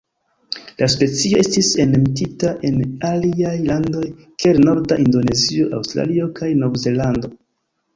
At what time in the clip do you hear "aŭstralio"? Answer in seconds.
5.83-6.37